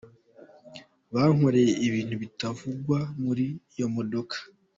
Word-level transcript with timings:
Bankoreye 1.13 1.71
ibintu 1.87 2.15
bitavugwa 2.23 2.97
muri 3.23 3.45
iyo 3.73 3.87
modoka. 3.95 4.35